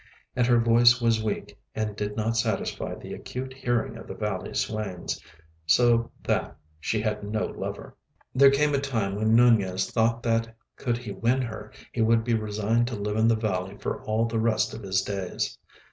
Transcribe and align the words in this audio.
And 0.35 0.47
her 0.47 0.57
voice 0.57 0.99
was 0.99 1.21
weak 1.23 1.59
and 1.75 1.95
did 1.95 2.17
not 2.17 2.35
satisfy 2.35 2.95
the 2.95 3.13
acute 3.13 3.53
hearing 3.53 3.97
of 3.97 4.07
the 4.07 4.15
valley 4.15 4.55
swains. 4.55 5.21
So 5.67 6.09
that 6.23 6.55
she 6.79 6.99
had 6.99 7.23
no 7.23 7.45
lover. 7.45 7.95
There 8.33 8.49
came 8.49 8.73
a 8.73 8.79
time 8.81 9.13
when 9.13 9.35
Nunez 9.35 9.91
thought 9.91 10.23
that, 10.23 10.55
could 10.75 10.97
he 10.97 11.11
win 11.11 11.43
her, 11.43 11.71
he 11.91 12.01
would 12.01 12.23
be 12.23 12.33
resigned 12.33 12.87
to 12.87 12.95
live 12.95 13.15
in 13.15 13.27
the 13.27 13.35
valley 13.35 13.77
for 13.77 14.01
all 14.01 14.25
the 14.25 14.39
rest 14.39 14.73
of 14.73 14.81
his 14.81 15.03
days. 15.03 15.55